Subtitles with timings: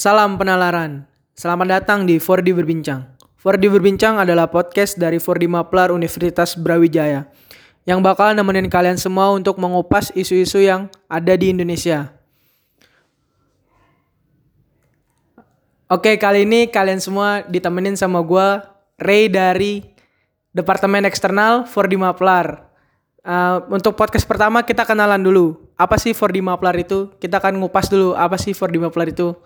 [0.00, 1.04] Salam penalaran.
[1.36, 3.04] Selamat datang di 4D Berbincang.
[3.36, 7.28] 4D Berbincang adalah podcast dari 4D Maplar Universitas Brawijaya
[7.84, 12.16] yang bakal nemenin kalian semua untuk mengupas isu-isu yang ada di Indonesia.
[15.92, 18.48] Oke, kali ini kalian semua ditemenin sama gue,
[18.96, 19.84] Ray dari
[20.56, 22.72] Departemen Eksternal 4D Maplar.
[23.20, 25.60] Uh, untuk podcast pertama kita kenalan dulu.
[25.76, 27.12] Apa sih 4D Maplar itu?
[27.20, 29.36] Kita akan ngupas dulu apa sih 4D Maplar itu.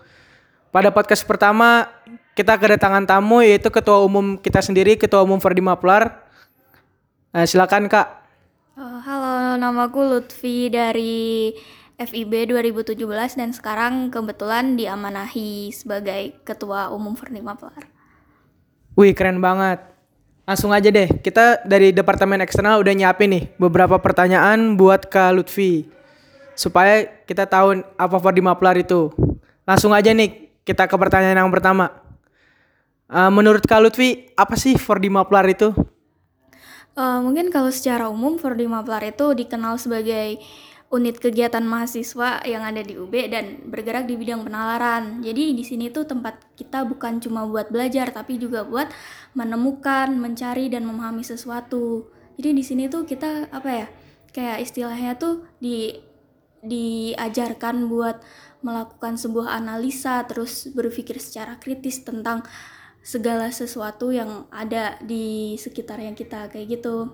[0.75, 1.87] Pada podcast pertama
[2.35, 6.27] kita kedatangan tamu yaitu ketua umum kita sendiri, ketua umum 4D Maplar.
[7.31, 8.27] Uh, silakan Kak.
[8.75, 11.55] Uh, halo, namaku Lutfi dari
[11.95, 12.91] FIB 2017
[13.39, 17.87] dan sekarang kebetulan diamanahi sebagai ketua umum 4D Maplar.
[18.99, 19.79] Wih, keren banget.
[20.43, 25.87] Langsung aja deh, kita dari departemen eksternal udah nyiapin nih beberapa pertanyaan buat Kak Lutfi.
[26.51, 29.15] Supaya kita tahu apa 4D Maplar itu.
[29.63, 31.93] Langsung aja nih, kita ke pertanyaan yang pertama.
[33.05, 35.71] Uh, menurut Kak Lutfi, apa sih 4D Maplar itu?
[36.97, 40.41] Uh, mungkin kalau secara umum 4D Maplar itu dikenal sebagai
[40.89, 45.21] unit kegiatan mahasiswa yang ada di UB dan bergerak di bidang penalaran.
[45.21, 48.89] Jadi di sini tuh tempat kita bukan cuma buat belajar tapi juga buat
[49.37, 52.09] menemukan, mencari dan memahami sesuatu.
[52.41, 53.87] Jadi di sini tuh kita apa ya?
[54.31, 55.95] Kayak istilahnya tuh di
[56.65, 58.21] diajarkan buat
[58.65, 62.41] melakukan sebuah analisa terus berpikir secara kritis tentang
[63.05, 67.13] segala sesuatu yang ada di sekitarnya kita kayak gitu.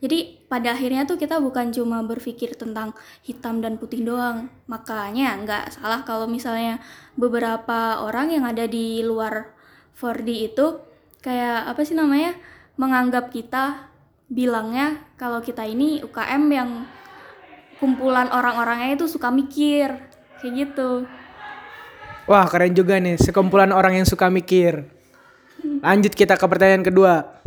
[0.00, 4.48] Jadi pada akhirnya tuh kita bukan cuma berpikir tentang hitam dan putih doang.
[4.64, 6.80] Makanya nggak salah kalau misalnya
[7.20, 9.52] beberapa orang yang ada di luar
[10.00, 10.80] 4D itu
[11.20, 12.32] kayak apa sih namanya
[12.80, 13.92] menganggap kita
[14.32, 16.88] bilangnya kalau kita ini UKM yang
[17.80, 19.96] kumpulan orang-orangnya itu suka mikir
[20.38, 21.08] kayak gitu.
[22.28, 24.86] Wah keren juga nih, sekumpulan orang yang suka mikir.
[25.82, 27.40] Lanjut kita ke pertanyaan kedua.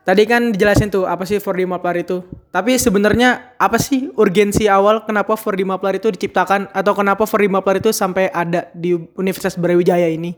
[0.00, 2.26] Tadi kan dijelasin tuh apa sih 4D Maplar itu.
[2.50, 7.78] Tapi sebenarnya apa sih urgensi awal kenapa 4D Maplar itu diciptakan atau kenapa 4D Maplar
[7.78, 10.34] itu sampai ada di Universitas Brawijaya ini?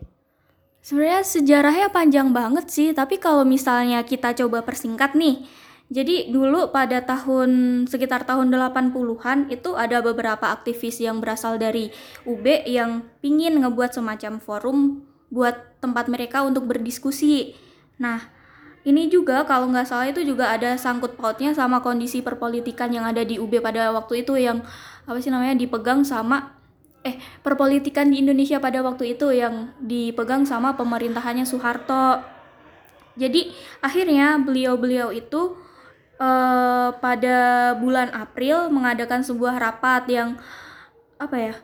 [0.83, 5.47] Sebenarnya sejarahnya panjang banget sih, tapi kalau misalnya kita coba persingkat nih,
[5.93, 11.93] jadi dulu pada tahun sekitar tahun 80-an itu ada beberapa aktivis yang berasal dari
[12.25, 15.53] UB yang pingin ngebuat semacam forum buat
[15.85, 17.53] tempat mereka untuk berdiskusi.
[18.01, 18.25] Nah,
[18.89, 23.21] ini juga kalau nggak salah itu juga ada sangkut pautnya sama kondisi perpolitikan yang ada
[23.21, 24.65] di UB pada waktu itu yang
[25.05, 26.57] apa sih namanya dipegang sama
[27.05, 32.17] eh perpolitikan di Indonesia pada waktu itu yang dipegang sama pemerintahannya Soeharto.
[33.13, 33.53] Jadi
[33.85, 35.61] akhirnya beliau-beliau itu
[36.17, 40.29] uh, pada bulan April mengadakan sebuah rapat yang
[41.17, 41.55] apa ya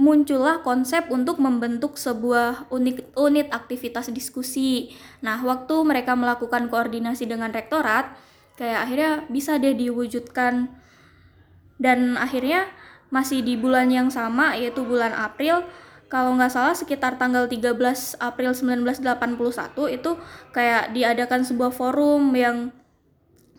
[0.00, 4.96] muncullah konsep untuk membentuk sebuah unit unit aktivitas diskusi.
[5.20, 8.16] Nah, waktu mereka melakukan koordinasi dengan rektorat,
[8.56, 10.72] kayak akhirnya bisa deh diwujudkan
[11.76, 12.68] dan akhirnya
[13.12, 15.66] masih di bulan yang sama yaitu bulan April
[16.10, 17.74] kalau nggak salah sekitar tanggal 13
[18.18, 20.10] April 1981 itu
[20.54, 22.70] kayak diadakan sebuah forum yang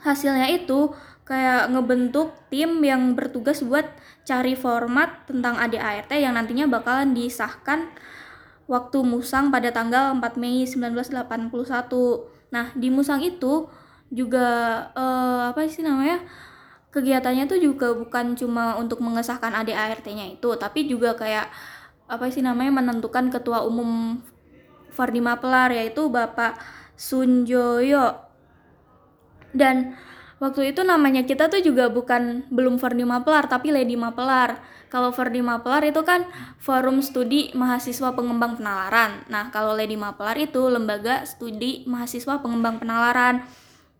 [0.01, 0.93] hasilnya itu
[1.25, 3.87] kayak ngebentuk tim yang bertugas buat
[4.27, 7.87] cari format tentang ADART yang nantinya bakalan disahkan
[8.67, 11.23] waktu Musang pada tanggal 4 Mei 1981.
[12.51, 13.69] Nah, di Musang itu
[14.11, 14.47] juga
[14.91, 16.19] eh, apa sih namanya?
[16.91, 21.47] Kegiatannya tuh juga bukan cuma untuk mengesahkan ADART-nya itu, tapi juga kayak
[22.11, 24.19] apa sih namanya menentukan ketua umum
[24.91, 26.59] Fardi Mapelar yaitu Bapak
[26.99, 28.30] Sunjoyo
[29.51, 29.95] dan
[30.41, 34.59] waktu itu namanya kita tuh juga bukan belum Verdi Mapelar tapi Lady Mapelar.
[34.91, 36.27] Kalau Verdi Mapelar itu kan
[36.59, 39.23] Forum Studi Mahasiswa Pengembang Penalaran.
[39.31, 43.47] Nah, kalau Lady Mapelar itu Lembaga Studi Mahasiswa Pengembang Penalaran.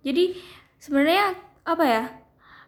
[0.04, 0.36] Jadi
[0.84, 2.04] sebenarnya apa ya?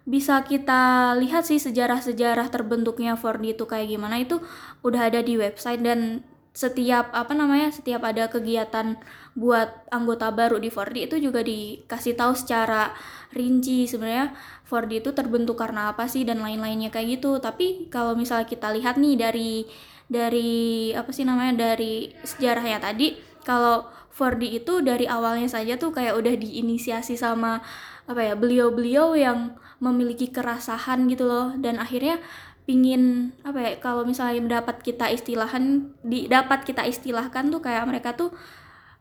[0.07, 4.39] Bisa kita lihat sih sejarah-sejarah terbentuknya Fordi itu kayak gimana itu
[4.83, 9.01] udah ada di website dan setiap apa namanya setiap ada kegiatan
[9.33, 12.94] buat anggota baru di Fordi itu juga dikasih tahu secara
[13.33, 17.41] rinci sebenarnya Fordi itu terbentuk karena apa sih dan lain-lainnya kayak gitu.
[17.41, 19.65] Tapi kalau misalnya kita lihat nih dari
[20.05, 26.13] dari apa sih namanya dari sejarahnya tadi kalau Fordi itu dari awalnya saja tuh kayak
[26.13, 27.65] udah diinisiasi sama
[28.06, 31.57] apa ya beliau-beliau yang memiliki kerasahan gitu loh.
[31.57, 32.21] Dan akhirnya
[32.63, 38.15] pingin apa ya kalau misalnya dapat kita istilahan di dapat kita istilahkan tuh kayak mereka
[38.15, 38.31] tuh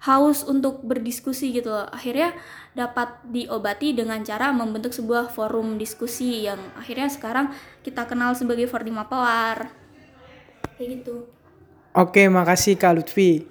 [0.03, 1.87] haus untuk berdiskusi gitu loh.
[1.95, 2.35] Akhirnya
[2.75, 7.55] dapat diobati dengan cara membentuk sebuah forum diskusi yang akhirnya sekarang
[7.87, 9.71] kita kenal sebagai Forum Mapelar.
[10.75, 11.31] Kayak gitu.
[11.95, 13.47] Oke, makasih Kak Lutfi.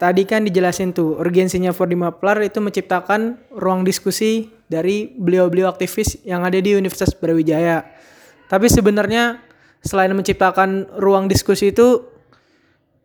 [0.00, 6.40] Tadi kan dijelasin tuh, urgensinya for Maplar itu menciptakan ruang diskusi dari beliau-beliau aktivis yang
[6.40, 7.84] ada di Universitas Brawijaya.
[8.48, 9.49] Tapi sebenarnya
[9.80, 12.04] selain menciptakan ruang diskusi itu,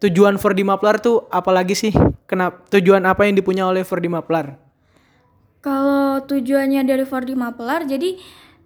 [0.03, 1.93] tujuan for Maplar tuh apalagi sih?
[2.25, 4.59] Kenapa tujuan apa yang dipunya oleh for Maplar?
[5.63, 8.19] Kalau tujuannya dari for Maplar, jadi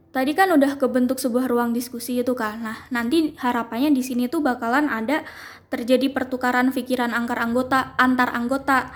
[0.09, 2.59] tadi kan udah kebentuk sebuah ruang diskusi itu kan.
[2.59, 5.23] Nah, nanti harapannya di sini tuh bakalan ada
[5.69, 8.89] terjadi pertukaran pikiran antar anggota antar anggota.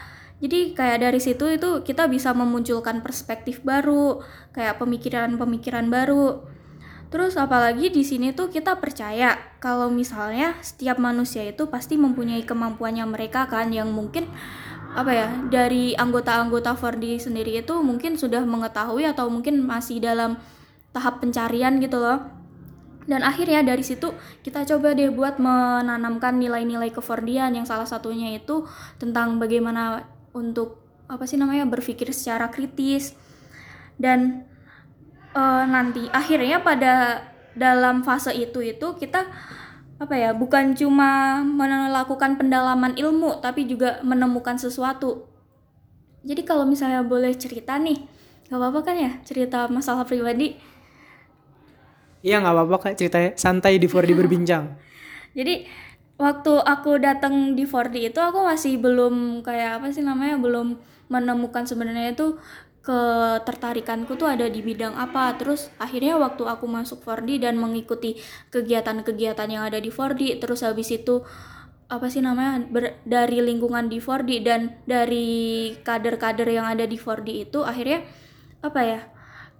[0.43, 4.19] Jadi kayak dari situ itu kita bisa memunculkan perspektif baru,
[4.51, 6.43] kayak pemikiran-pemikiran baru.
[7.13, 13.05] Terus apalagi di sini tuh kita percaya kalau misalnya setiap manusia itu pasti mempunyai kemampuannya
[13.05, 14.25] mereka kan yang mungkin
[14.97, 20.41] apa ya dari anggota-anggota Fordi sendiri itu mungkin sudah mengetahui atau mungkin masih dalam
[20.89, 22.17] tahap pencarian gitu loh.
[23.05, 24.09] Dan akhirnya dari situ
[24.41, 28.65] kita coba deh buat menanamkan nilai-nilai kefordian yang salah satunya itu
[28.97, 33.13] tentang bagaimana untuk apa sih namanya berpikir secara kritis.
[34.01, 34.49] Dan
[35.33, 36.07] uh, nanti.
[36.09, 39.29] Akhirnya pada dalam fase itu itu kita
[40.01, 45.29] apa ya bukan cuma melakukan pendalaman ilmu tapi juga menemukan sesuatu.
[46.23, 47.99] Jadi kalau misalnya boleh cerita nih
[48.47, 50.55] gak apa-apa kan ya cerita masalah pribadi?
[52.23, 54.79] Iya nggak apa-apa kak ceritanya santai di 4D berbincang.
[55.35, 55.67] Jadi
[56.15, 60.79] waktu aku datang di 4D itu aku masih belum kayak apa sih namanya belum
[61.11, 62.39] menemukan sebenarnya itu
[62.83, 65.33] ketertarikanku tuh ada di bidang apa.
[65.39, 68.19] Terus akhirnya waktu aku masuk 4D dan mengikuti
[68.51, 71.23] kegiatan-kegiatan yang ada di 4D terus habis itu
[71.87, 77.49] apa sih namanya ber, dari lingkungan di 4D dan dari kader-kader yang ada di 4D
[77.49, 78.01] itu akhirnya
[78.63, 79.01] apa ya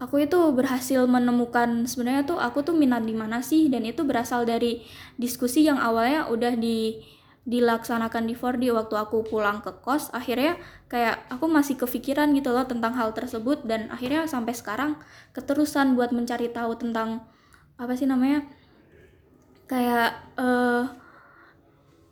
[0.02, 3.72] aku itu berhasil menemukan sebenarnya tuh aku tuh minat di mana sih?
[3.72, 4.84] Dan itu berasal dari
[5.16, 7.00] diskusi yang awalnya udah di
[7.44, 10.56] dilaksanakan di 4D waktu aku pulang ke kos akhirnya
[10.88, 14.96] kayak aku masih kepikiran gitu loh tentang hal tersebut dan akhirnya sampai sekarang
[15.36, 17.28] keterusan buat mencari tahu tentang
[17.76, 18.48] apa sih namanya
[19.68, 20.88] kayak uh,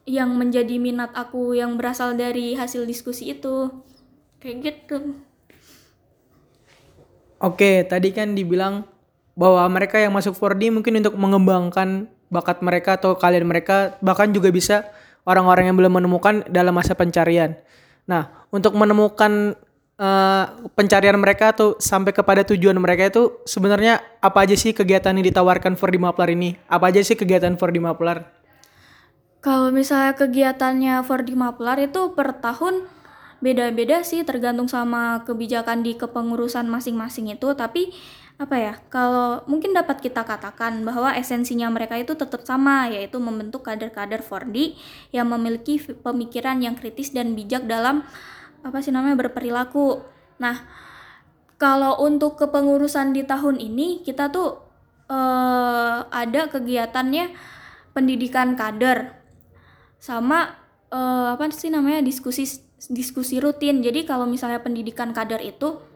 [0.09, 3.69] yang menjadi minat aku yang berasal dari hasil diskusi itu.
[4.41, 5.21] Kayak gitu.
[7.41, 8.85] Oke, tadi kan dibilang
[9.33, 14.51] bahwa mereka yang masuk 4D mungkin untuk mengembangkan bakat mereka atau kalian mereka bahkan juga
[14.53, 14.87] bisa
[15.25, 17.57] orang-orang yang belum menemukan dalam masa pencarian.
[18.09, 19.55] Nah, untuk menemukan
[20.01, 25.25] uh, pencarian mereka atau sampai kepada tujuan mereka itu sebenarnya apa aja sih kegiatan yang
[25.29, 26.57] ditawarkan 4D Maplar ini?
[26.65, 28.25] Apa aja sih kegiatan 4D Maplar?
[29.41, 32.85] Kalau misalnya kegiatannya 4D Maplar itu per tahun
[33.41, 37.89] beda-beda sih tergantung sama kebijakan di kepengurusan masing-masing itu tapi
[38.41, 43.61] apa ya kalau mungkin dapat kita katakan bahwa esensinya mereka itu tetap sama yaitu membentuk
[43.61, 44.73] kader-kader 4D
[45.13, 48.01] yang memiliki pemikiran yang kritis dan bijak dalam
[48.65, 50.01] apa sih namanya berperilaku.
[50.41, 50.65] Nah,
[51.61, 54.57] kalau untuk kepengurusan di tahun ini kita tuh
[55.05, 57.37] eh, ada kegiatannya
[57.93, 59.21] pendidikan kader
[60.01, 60.57] sama
[60.89, 62.49] eh, apa sih namanya diskusi
[62.89, 63.85] diskusi rutin.
[63.85, 65.90] Jadi kalau misalnya pendidikan kader itu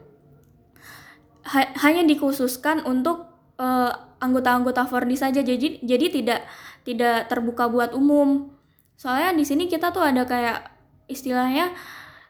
[1.46, 3.30] ha hanya dikhususkan untuk
[3.62, 5.40] uh, anggota-anggota Fordi saja.
[5.40, 6.40] Jadi jadi tidak
[6.82, 8.50] tidak terbuka buat umum.
[8.98, 10.66] Soalnya di sini kita tuh ada kayak
[11.06, 11.70] istilahnya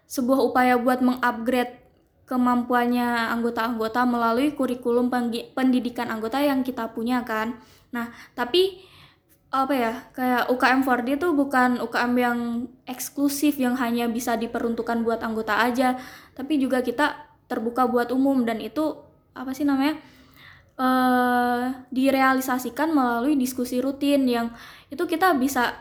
[0.06, 1.82] sebuah upaya buat mengupgrade
[2.26, 5.08] kemampuannya anggota-anggota melalui kurikulum
[5.54, 7.56] pendidikan anggota yang kita punya kan.
[7.94, 8.82] Nah, tapi
[9.54, 12.38] apa ya kayak UKM 4D itu bukan UKM yang
[12.82, 15.96] eksklusif yang hanya bisa diperuntukkan buat anggota aja
[16.34, 17.14] tapi juga kita
[17.46, 19.05] terbuka buat umum dan itu
[19.36, 20.00] apa sih namanya
[20.80, 24.52] uh, direalisasikan melalui diskusi rutin yang
[24.88, 25.76] itu kita bisa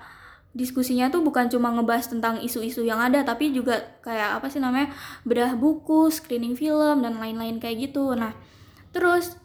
[0.55, 4.95] diskusinya tuh bukan cuma ngebahas tentang isu-isu yang ada tapi juga kayak apa sih namanya
[5.27, 8.15] bedah buku, screening film dan lain-lain kayak gitu.
[8.15, 8.31] Nah,
[8.95, 9.35] terus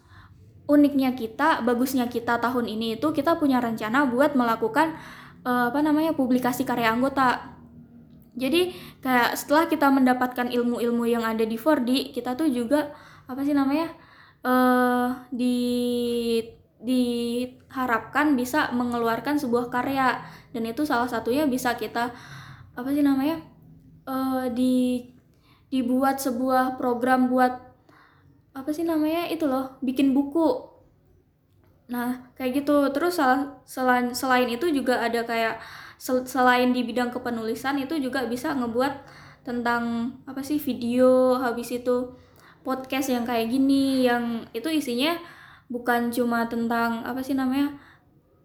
[0.71, 4.95] uniknya kita, bagusnya kita tahun ini itu kita punya rencana buat melakukan
[5.43, 7.51] uh, apa namanya publikasi karya anggota.
[8.39, 8.71] Jadi
[9.03, 12.95] kayak setelah kita mendapatkan ilmu-ilmu yang ada di 4D, kita tuh juga
[13.27, 13.91] apa sih namanya
[14.45, 15.57] uh, di
[16.81, 20.25] diharapkan bisa mengeluarkan sebuah karya.
[20.51, 22.11] Dan itu salah satunya bisa kita
[22.73, 23.39] apa sih namanya
[24.09, 25.05] uh, di
[25.71, 27.53] dibuat sebuah program buat
[28.51, 30.67] apa sih namanya itu loh bikin buku.
[31.93, 32.89] Nah kayak gitu.
[32.91, 33.21] Terus
[33.63, 35.61] selain selain itu juga ada kayak
[36.01, 39.05] selain di bidang kepenulisan itu juga bisa ngebuat
[39.45, 42.17] tentang apa sih video habis itu
[42.61, 45.17] podcast yang kayak gini yang itu isinya
[45.71, 47.73] bukan cuma tentang apa sih namanya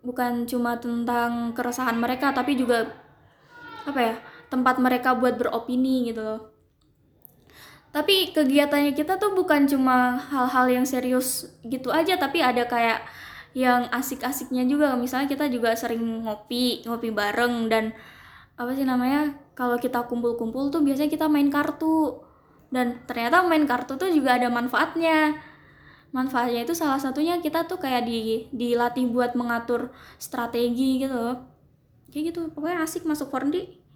[0.07, 2.87] bukan cuma tentang keresahan mereka tapi juga
[3.83, 4.15] apa ya
[4.47, 6.41] tempat mereka buat beropini gitu loh.
[7.91, 13.03] Tapi kegiatannya kita tuh bukan cuma hal-hal yang serius gitu aja tapi ada kayak
[13.57, 14.95] yang asik-asiknya juga.
[14.95, 17.97] Misalnya kita juga sering ngopi ngopi bareng dan
[18.57, 22.21] apa sih namanya kalau kita kumpul-kumpul tuh biasanya kita main kartu
[22.71, 25.39] dan ternyata main kartu tuh juga ada manfaatnya
[26.11, 31.39] manfaatnya itu salah satunya kita tuh kayak di dilatih buat mengatur strategi gitu
[32.11, 33.87] kayak gitu pokoknya asik masuk 4D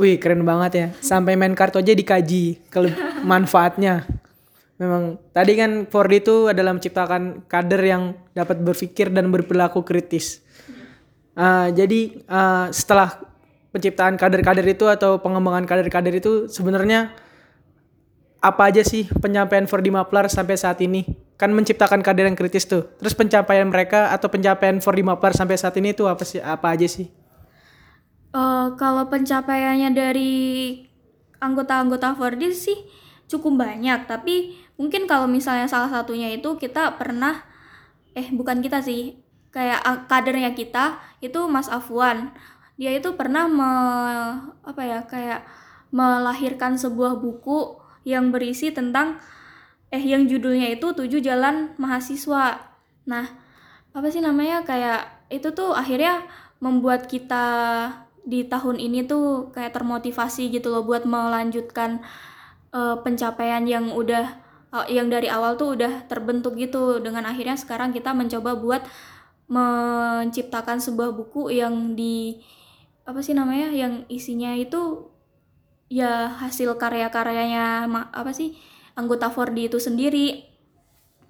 [0.00, 0.86] Wih keren banget ya.
[1.04, 2.78] Sampai main kartu aja dikaji ke
[3.28, 4.08] manfaatnya.
[4.80, 10.40] Memang tadi kan 4D itu adalah menciptakan kader yang dapat berpikir dan berperilaku kritis.
[11.36, 13.20] Uh, jadi uh, setelah
[13.72, 17.16] penciptaan kader-kader itu atau pengembangan kader-kader itu sebenarnya
[18.42, 21.06] apa aja sih pencapaian 4D Maplar sampai saat ini?
[21.38, 22.90] Kan menciptakan kader yang kritis tuh.
[22.98, 26.42] Terus pencapaian mereka atau pencapaian 4D Maplar sampai saat ini itu apa sih?
[26.42, 27.08] Apa aja sih?
[28.34, 30.32] Uh, kalau pencapaiannya dari
[31.38, 32.76] anggota-anggota Fordi sih
[33.30, 37.44] cukup banyak, tapi mungkin kalau misalnya salah satunya itu kita pernah
[38.12, 39.22] eh bukan kita sih,
[39.54, 42.34] kayak kadernya kita itu Mas Afwan.
[42.82, 43.70] Dia itu pernah me,
[44.66, 45.46] apa ya, kayak
[45.94, 49.22] melahirkan sebuah buku yang berisi tentang
[49.94, 52.58] eh yang judulnya itu Tujuh Jalan Mahasiswa.
[53.06, 53.26] Nah,
[53.94, 56.26] apa sih namanya kayak itu tuh akhirnya
[56.58, 57.46] membuat kita
[58.26, 62.02] di tahun ini tuh kayak termotivasi gitu loh buat melanjutkan
[62.74, 64.42] uh, pencapaian yang udah
[64.74, 68.82] uh, yang dari awal tuh udah terbentuk gitu dengan akhirnya sekarang kita mencoba buat
[69.46, 72.42] menciptakan sebuah buku yang di
[73.02, 75.10] apa sih namanya yang isinya itu
[75.92, 78.56] ya hasil karya-karyanya apa sih
[78.96, 80.48] anggota Fordi itu sendiri.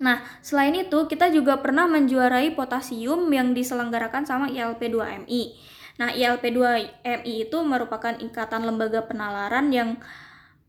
[0.03, 5.43] Nah, selain itu kita juga pernah menjuarai potasium yang diselenggarakan sama ILP2MI.
[6.03, 10.03] Nah, ILP2MI itu merupakan ikatan lembaga penalaran yang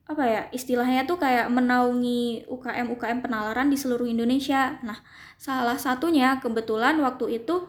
[0.04, 4.78] apa ya istilahnya tuh kayak menaungi UKM UKM penalaran di seluruh Indonesia.
[4.86, 5.02] Nah,
[5.42, 7.66] salah satunya kebetulan waktu itu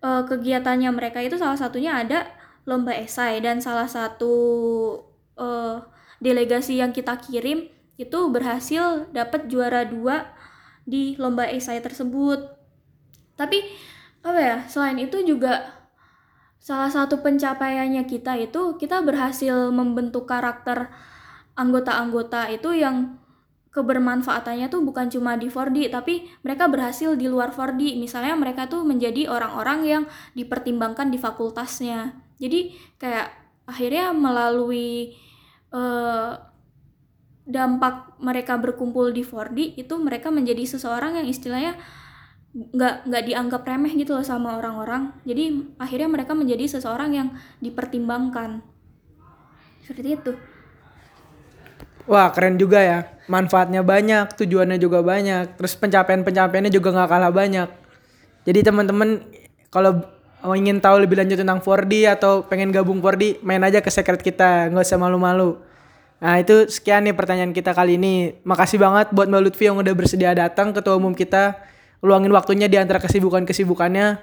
[0.00, 2.24] eh, kegiatannya mereka itu salah satunya ada
[2.66, 4.34] lomba esai dan salah satu
[5.38, 5.78] eh,
[6.20, 10.28] delegasi yang kita kirim itu berhasil dapat juara dua
[10.84, 12.52] di lomba esai tersebut.
[13.38, 13.62] Tapi
[14.26, 15.76] apa ya selain itu juga
[16.66, 20.90] Salah satu pencapaiannya kita itu kita berhasil membentuk karakter
[21.54, 23.22] anggota-anggota itu yang
[23.70, 28.02] kebermanfaatannya tuh bukan cuma di 4D tapi mereka berhasil di luar 4D.
[28.02, 30.02] Misalnya mereka tuh menjadi orang-orang yang
[30.34, 32.25] dipertimbangkan di fakultasnya.
[32.36, 33.32] Jadi kayak
[33.66, 35.16] akhirnya melalui
[35.72, 36.38] uh,
[37.46, 41.78] dampak mereka berkumpul di 4D itu mereka menjadi seseorang yang istilahnya
[42.56, 45.12] nggak nggak dianggap remeh gitu loh sama orang-orang.
[45.28, 47.28] Jadi akhirnya mereka menjadi seseorang yang
[47.60, 48.64] dipertimbangkan.
[49.84, 50.32] Seperti itu.
[52.08, 52.98] Wah keren juga ya.
[53.26, 57.68] Manfaatnya banyak tujuannya juga banyak terus pencapaian pencapaiannya juga nggak kalah banyak.
[58.46, 59.26] Jadi teman-teman
[59.70, 60.15] kalau
[60.56, 64.68] ingin tahu lebih lanjut tentang 4D atau pengen gabung 4D main aja ke secret kita
[64.70, 65.58] nggak usah malu-malu
[66.16, 68.32] Nah itu sekian nih pertanyaan kita kali ini.
[68.44, 71.60] Makasih banget buat Mbak Lutfi yang udah bersedia datang ketua umum kita
[72.00, 74.16] luangin waktunya di antara kesibukan-kesibukannya.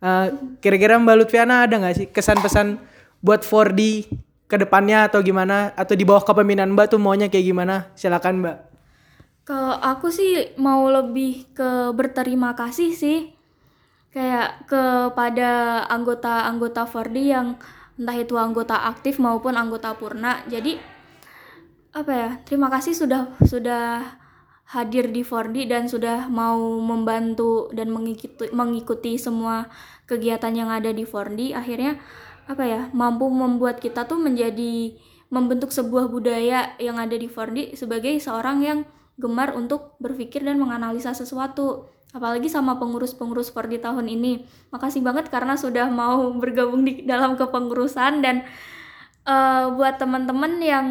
[0.00, 0.26] Uh,
[0.62, 2.78] kira-kira Mbak Lutfiana ada nggak sih kesan pesan
[3.20, 4.06] buat 4D
[4.46, 5.74] ke depannya atau gimana?
[5.74, 7.90] Atau di bawah kepemimpinan Mbak tuh maunya kayak gimana?
[7.98, 8.56] Silakan Mbak.
[9.50, 13.34] Kalau aku sih mau lebih ke berterima kasih sih.
[14.10, 17.48] Kayak kepada anggota-anggota 4D yang
[17.94, 20.42] entah itu anggota aktif maupun anggota purna.
[20.50, 20.78] Jadi
[21.94, 22.30] apa ya?
[22.42, 24.18] Terima kasih sudah sudah
[24.70, 29.66] hadir di 4D dan sudah mau membantu dan mengikuti mengikuti semua
[30.06, 31.98] kegiatan yang ada di 4D akhirnya
[32.46, 34.94] apa ya mampu membuat kita tuh menjadi
[35.30, 38.78] membentuk sebuah budaya yang ada di 4D sebagai seorang yang
[39.18, 44.46] gemar untuk berpikir dan menganalisa sesuatu apalagi sama pengurus-pengurus 4D tahun ini.
[44.74, 48.42] Makasih banget karena sudah mau bergabung di dalam kepengurusan dan
[49.26, 50.86] uh, buat teman-teman yang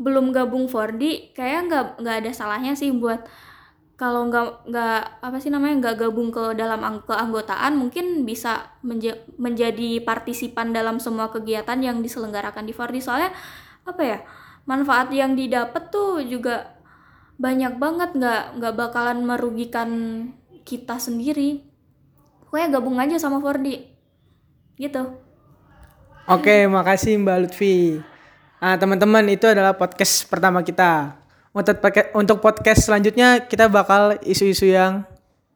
[0.00, 3.20] belum gabung 4D kayak nggak nggak ada salahnya sih buat
[4.00, 9.20] kalau nggak nggak apa sih namanya nggak gabung ke dalam ang keanggotaan mungkin bisa menja
[9.36, 13.28] menjadi partisipan dalam semua kegiatan yang diselenggarakan di 4D soalnya
[13.84, 14.18] apa ya
[14.64, 16.80] manfaat yang didapat tuh juga
[17.40, 18.10] banyak banget.
[18.14, 19.90] Nggak nggak bakalan merugikan
[20.64, 21.64] kita sendiri
[22.46, 23.90] pokoknya gabung aja sama 4D
[24.80, 25.02] gitu
[26.30, 28.00] oke makasih Mbak Lutfi
[28.60, 31.16] Nah, teman-teman itu adalah podcast pertama kita.
[31.50, 31.80] Untuk
[32.12, 35.02] untuk podcast selanjutnya kita bakal isu-isu yang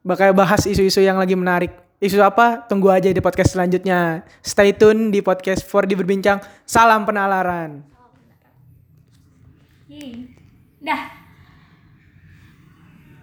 [0.00, 1.70] bakal bahas isu-isu yang lagi menarik.
[2.02, 2.60] isu apa?
[2.68, 4.28] Tunggu aja di podcast selanjutnya.
[4.44, 6.36] Stay tune di podcast 4D berbincang.
[6.68, 7.80] Salam penalaran.
[9.88, 10.28] Yeay.
[10.84, 11.02] Dah.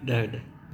[0.02, 0.51] Udah.